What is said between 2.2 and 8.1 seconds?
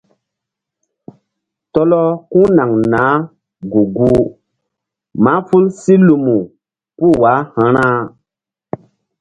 ku̧ naŋ naah gu-guh mahful si lumu puh wah ra̧.